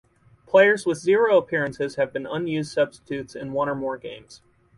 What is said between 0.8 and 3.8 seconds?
with zero appearances have been unused substitutes in one or